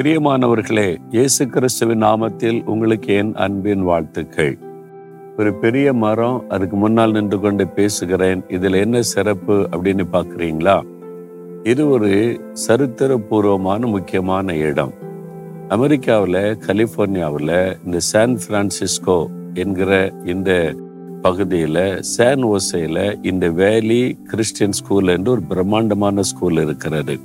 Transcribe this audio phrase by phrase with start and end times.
[0.00, 4.58] பிரியமானவர்களே இயேசு கிறிஸ்துவின் நாமத்தில் உங்களுக்கு என் அன்பின் வாழ்த்துக்கள்.
[5.36, 8.42] ஒரு பெரிய மரம் அதுக்கு முன்னால் நின்று கொண்டு பேசுகிறேன்.
[8.48, 10.82] இதில் என்ன சிறப்பு அப்படின்னு பார்க்குறீங்களா?
[11.62, 14.94] இது ஒரு சரித்திரபூர்வமான முக்கியமான இடம்.
[15.68, 20.74] அமெரிக்காவில் கலிபோர்னியாவில் இந்த சான் பிரான்சிஸ்கோ என்கிற இந்த
[21.22, 27.20] பகுதியில் சான் ஓசையில் இந்த வேலி கிறிஸ்டியன் ஸ்கூல் என்று ஒரு பிரம்மாண்டமான ஸ்கூல் இருக்கிறது.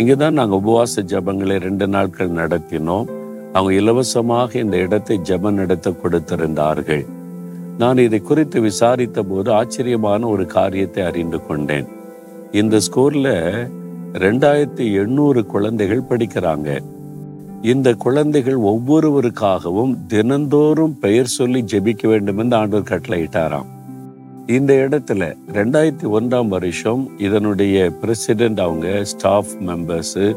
[0.00, 3.06] இங்கே தான் நாங்கள் உபவாச ஜபங்களை ரெண்டு நாட்கள் நடத்தினோம்.
[3.52, 7.04] அவங்க இலவசமாக இந்த இடத்தை ஜப நடத்த கொடுத்திருந்தார்கள்.
[7.78, 11.88] நான் இதை குறித்து விசாரித்த போது ஆச்சரியமான ஒரு காரியத்தை அறிந்து கொண்டேன்.
[12.60, 13.28] இந்த ஸ்கூல்ல
[14.24, 16.68] ரெண்டாயிரத்தி எண்ணூறு குழந்தைகள் படிக்கிறாங்க.
[17.72, 23.70] இந்த குழந்தைகள் ஒவ்வொருவருக்காகவும் தினந்தோறும் பெயர் சொல்லி ஜெபிக்க வேண்டும் என்று ஆண்டவர் கட்டளையிட்டாராம்.
[24.46, 30.36] இந்த இடத்துல ரெண்டாயிரத்தி ஒன்றாம் வருஷம் இதனுடைய பிரசிடென்ட் அவங்க ஸ்டாஃப் மெம்பர்ஸு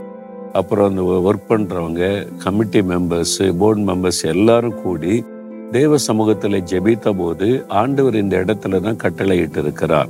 [0.54, 5.24] அப்புறம் அந்த ஒர்க் பண்ணுறவங்க கமிட்டி மெம்பர்ஸு போர்டு மெம்பர்ஸ் எல்லாரும் கூடி
[5.72, 10.08] தேவ சமூகத்தில் ஜெபித்த போது ஆண்டவர் இந்த இடத்துல தான் கட்டளையிட்டு இருக்கிறார்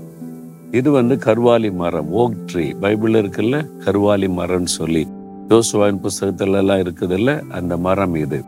[0.71, 3.67] இது வந்து கருவாலி மரம் ஓக் ட்ரீ பைபிள் இருக்குல்ல?
[3.85, 5.07] கருவாலி மரம்னு சொல்லி.
[5.49, 7.49] யோசுவாயின் புஸ்தகத்துலலாம் இருக்குதுல்ல?
[7.49, 8.43] அந்த மரம் இது.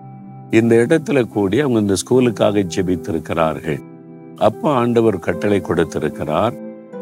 [0.51, 3.81] இந்த இடத்துல கூடி அவங்க இந்த ஸ்கூலுக்காக ஜெபித்திருக்கிறார்கள்.
[4.47, 6.55] அப்போ ஆண்டவர் கட்டளை கொடுத்திருக்கிறார்.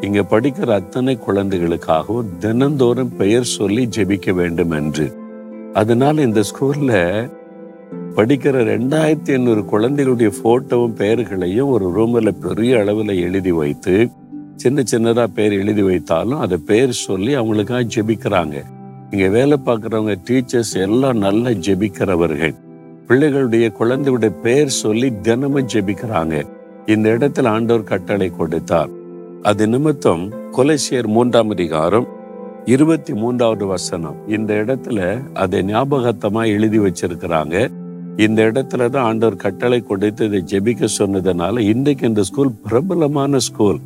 [0.06, 5.06] இங்க படிக்கிற அத்தனை குழந்தைகளுக்காகவும் தினந்தோறும் பெயர் சொல்லி ஜெபிக்க வேண்டும் என்று
[5.80, 6.92] அதனால இந்த ஸ்கூல்ல
[8.16, 13.94] படிக்கிற ரெண்டாயிரத்தி ஐநூறு குழந்தைகளுடைய போட்டோவும் பெயர்களையும் ஒரு ரூம்ல பெரிய அளவில் எழுதி வைத்து
[14.62, 18.56] சின்ன சின்னதா பேர் எழுதி வைத்தாலும் அதை பேர் சொல்லி அவங்களுக்காக ஜெபிக்கிறாங்க.
[19.10, 22.54] இங்க வேலை பார்க்குறவங்க டீச்சர்ஸ் எல்லாம் நல்லா ஜெபிக்கிறவர்கள்.
[23.08, 26.36] பிள்ளைகளுடைய குழந்தையுடைய பெயர் சொல்லி தினமும் ஜெபிக்கிறாங்க.
[26.86, 28.90] இந்த இடத்துல ஆண்டோர் கட்டளை கொடுத்தார்.
[29.42, 32.06] அது நிமித்தம் கொலைசியர் மூன்றாம் அதிகாரம்
[32.64, 34.16] இருபத்தி மூன்றாவது வசனம்.
[34.26, 34.98] இந்த இடத்துல
[35.32, 37.68] அதை ஞாபகத்தமா எழுதி வச்சிருக்கிறாங்க.
[38.16, 43.80] இந்த இடத்துல தான் ஆண்டவர் கட்டளை கொடுத்து இதை ஜெபிக்க சொன்னதுனால இன்றைக்கு இந்த ஸ்கூல் பிரபலமான ஸ்கூல்.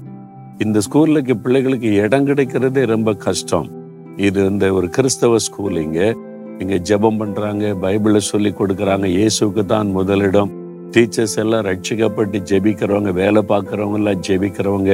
[0.58, 3.68] இந்த ஸ்கூலுக்கு பிள்ளைகளுக்கு இடம் கிடைக்கிறதே ரொம்ப கஷ்டம்.
[4.16, 6.14] இது இந்த ஒரு கிறிஸ்தவ ஸ்கூல் இங்கே.
[6.58, 10.52] இங்கே ஜெபம் பண்ணுறாங்க பைபிளை சொல்லி கொடுக்குறாங்க இயேசுக்கு தான் முதலிடம்.
[10.94, 14.92] டீச்சர்ஸ் எல்லாம் ரட்சிக்கப்பட்டு ஜெபிக்கிறவங்க வேலை பார்க்குறவங்க எல்லாம் ஜெபிக்கிறவங்க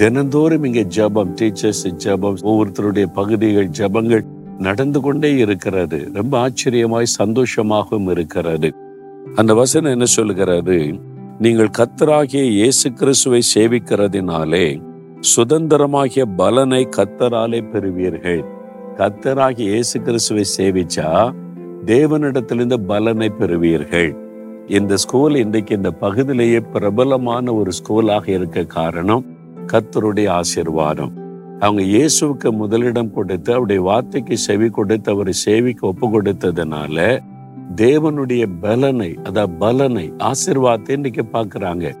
[0.00, 4.24] தினந்தோறும் இங்கே ஜெபம் டீச்சர்ஸ் ஜெபம் ஒவ்வொருத்தருடைய பகுதிகள் ஜெபங்கள்
[4.58, 5.98] நடந்து கொண்டே இருக்கிறது.
[6.14, 8.68] ரொம்ப ஆச்சரியமாய் சந்தோஷமாகவும் இருக்கிறது.
[9.34, 10.78] அந்த வசனம் என்ன சொல்லுகிறது?
[11.44, 14.66] நீங்கள் கத்தராகிய இயேசு கிறிஸ்துவை சேவிக்கிறதினாலே
[15.36, 18.42] சுதந்திரமாகிய பலனை கத்தராலே பெறுவீர்கள்.
[19.00, 21.08] கத்தராகிய இயேசு கிறிஸ்துவை சேவிச்சா
[21.84, 24.12] தேவனிடத்திலிருந்து பலனை பெறுவீர்கள்.
[24.68, 29.24] இந்த ஸ்கூல் இன்றைக்கு இந்த பகுதியிலேயே பிரபலமான ஒரு ஸ்கூலாக இருக்க காரணம்
[29.66, 31.12] கத்தருடைய ஆசிர்வாதம்.
[31.60, 37.20] அவங்க இயேசுவுக்கு முதலிடம் கொடுத்து அவருடைய வார்த்தைக்கு செவி கொடுத்து அவரை சேவிக்கு ஒப்பு கொடுத்ததுனால
[37.74, 41.94] தேவனுடைய பலனை அதாவது பலனை ஆசிர்வாதத்தை இன்னைக்கு பார்க்குறாங்க.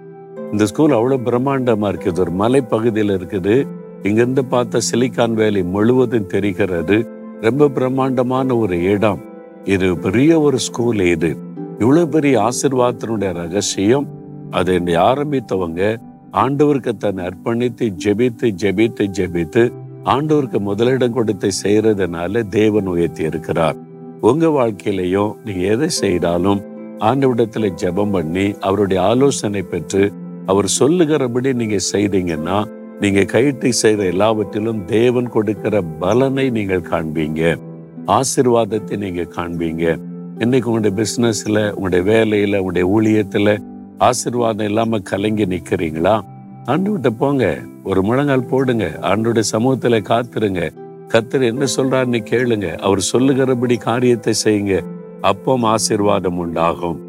[0.52, 3.66] இந்த ஸ்கூல் அவ்வளவு பிரம்மாண்டமா இருக்குது ஒரு மலைப்பகுதியில் இருக்குது.
[4.02, 7.06] இங்கிருந்து பார்த்த சிலிக்கான் வேலி முழுவதும் தெரிகிறது.
[7.40, 9.20] ரொம்ப பிரம்மாண்டமான ஒரு இடம்.
[9.64, 11.43] இது பெரிய ஒரு ஸ்கூல் இது.
[11.78, 14.06] இவ்வளவு பெரிய ஆசிர்வாதத்தினுடைய ரகசியம்
[14.50, 16.00] அதை ஆரம்பித்தவங்க
[16.32, 19.72] ஆண்டவருக்கு தன்னை அர்ப்பணித்து ஜெபித்து ஜெபித்து ஜெபித்து
[20.04, 23.76] ஆண்டவருக்கு முதலிடம் கொடுத்து செய்யறதுனால தேவன் உயர்த்தி இருக்கிறார்.
[24.20, 26.60] உங்க வாழ்க்கையிலையும் நீங்க எதை செய்தாலும்
[26.98, 30.12] ஆண்டவிடத்துல ஜெபம் பண்ணி அவருடைய ஆலோசனை பெற்று
[30.46, 32.64] அவர் சொல்லுகிறபடி நீங்க செய்தீங்கன்னா
[33.00, 37.58] நீங்க கைட்டு செய்யற எல்லாவற்றிலும் தேவன் கொடுக்கிற பலனை நீங்கள் காண்பீங்க.
[38.06, 39.98] ஆசிர்வாதத்தை நீங்க காண்பீங்க.
[40.38, 43.62] இன்னைக்கு உங்களுடைய பிசினஸ்ல உங்களுடைய வேலையில உங்களுடைய ஊழியத்துல
[43.98, 46.20] ஆசிர்வாதம் இல்லாம கலங்கி நிக்கிறீங்களா?
[46.64, 47.58] ஆண்டு போங்க.
[47.84, 48.98] ஒரு முழங்கால் போடுங்க.
[49.00, 50.70] ஆண்டுடைய சமூகத்துல காத்துருங்க.
[51.08, 52.78] கத்தர் என்ன சொல்றாருன்னு கேளுங்க.
[52.78, 54.84] அவர் சொல்லுகிறபடி காரியத்தை செய்யுங்க.
[55.22, 57.00] அப்பவும் ஆசிர்வாதம் உண்டாகும்.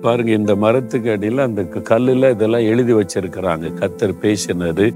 [0.00, 3.72] பாருங்க இந்த மரத்துக்கு அடியில அந்த கல்லுல இதெல்லாம் எழுதி வச்சிருக்கிறாங்க.
[3.80, 4.90] கத்தர் பேசினது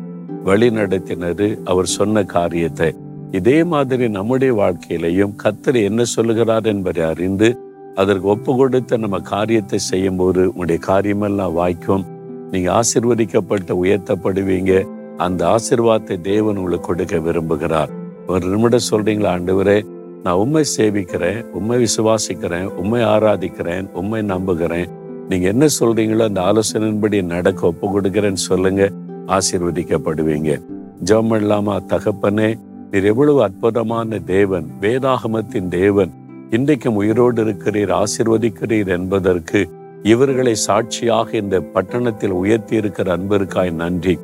[0.44, 2.94] வழி நடத்தினது அவர் சொன்ன காரியத்தை.
[3.30, 7.60] இதே மாதிரி நம்முடைய வாழ்க்கையிலையும் கத்தர் என்ன சொல்லுகிறார் என்பதை அறிந்து
[7.96, 12.04] அதற்கு ஒப்பு கொடுத்து நம்ம காரியத்தை செய்யும் போது உங்களுடைய காரியமெல்லாம் வாய்க்கும்.
[12.50, 14.72] நீங்க ஆசிர்வதிக்கப்பட்டு உயர்த்தப்படுவீங்க.
[15.16, 17.92] அந்த ஆசிர்வாதத்தை தேவன் உங்களுக்கு கொடுக்க விரும்புகிறார்.
[18.26, 19.78] ஒரு நிமிடம் சொல்றீங்களா ஆண்டவரே?
[20.22, 24.88] நான் உண்மை சேவிக்கிறேன் உண்மை விசுவாசிக்கிறேன் உண்மை ஆராதிக்கிறேன் உண்மை நம்புகிறேன்.
[25.28, 28.90] நீங்க என்ன சொல்றீங்களோ அந்த ஆலோசனையின்படி நடக்க ஒப்பு கொடுக்கிறேன்னு சொல்லுங்க.
[29.26, 30.50] ஆசீர்வதிக்கப்படுவீங்க.
[31.04, 32.50] ஜெபம் இல்லாமா தகப்பனே
[32.90, 36.12] நீர் எவ்வளவு அற்புதமான தேவன் வேதாகமத்தின் தேவன்.
[36.50, 39.68] இன்றைக்கும் உயிரோடு இருக்கிறீர் ஆசிர்வதிக்கிறீர் என்பதற்கு
[40.02, 44.18] இவர்களை சாட்சியாக இந்த பட்டணத்தில் உயர்த்தி இருக்கிற அன்பிற்காய் நன்றி.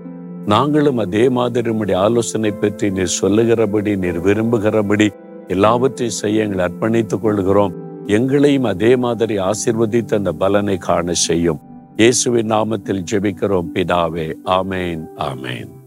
[0.47, 5.11] நாங்களும் அதே மாதிரி ஆலோசனை பற்றி நீர் சொல்லுகிறபடி நீர் விரும்புகிறபடி
[5.49, 7.75] எல்லாவற்றையும் செய்ய எங்களை அர்ப்பணித்துக் கொள்கிறோம்.
[8.07, 11.61] எங்களையும் அதே மாதிரி ஆசிர்வதித்து அந்த பலனை காண செய்யும்.
[11.97, 13.71] இயேசுவின் நாமத்தில் ஜெபிக்கிறோம்.
[13.75, 15.81] பிதாவே ஆமேன் ஆமேன்.